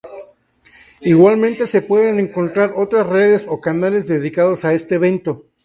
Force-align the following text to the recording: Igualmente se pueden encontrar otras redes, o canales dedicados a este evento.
Igualmente 1.01 1.67
se 1.67 1.83
pueden 1.83 2.17
encontrar 2.19 2.73
otras 2.75 3.05
redes, 3.05 3.45
o 3.47 3.61
canales 3.61 4.07
dedicados 4.07 4.65
a 4.65 4.73
este 4.73 4.95
evento. 4.95 5.45